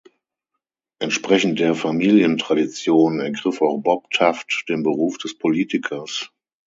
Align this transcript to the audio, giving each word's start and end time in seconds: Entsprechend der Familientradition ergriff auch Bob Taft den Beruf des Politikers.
Entsprechend 0.99 1.59
der 1.59 1.75
Familientradition 1.75 3.19
ergriff 3.19 3.61
auch 3.61 3.77
Bob 3.83 4.09
Taft 4.09 4.65
den 4.67 4.81
Beruf 4.81 5.19
des 5.19 5.37
Politikers. 5.37 6.31